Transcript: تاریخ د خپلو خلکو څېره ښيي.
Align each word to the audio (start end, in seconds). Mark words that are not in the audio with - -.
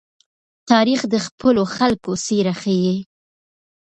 تاریخ 0.71 1.01
د 1.13 1.15
خپلو 1.25 1.63
خلکو 1.75 2.11
څېره 2.25 2.53
ښيي. 2.61 2.97